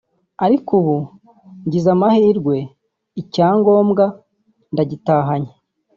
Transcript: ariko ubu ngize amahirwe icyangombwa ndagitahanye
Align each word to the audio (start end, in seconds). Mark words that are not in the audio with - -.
ariko 0.45 0.71
ubu 0.79 0.97
ngize 1.65 1.89
amahirwe 1.95 2.55
icyangombwa 3.21 4.05
ndagitahanye 4.73 5.51